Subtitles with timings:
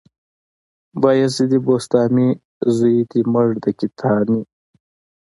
[1.01, 2.29] بايزيده بسطامي،
[2.75, 4.41] زوى دې مړ د کتاني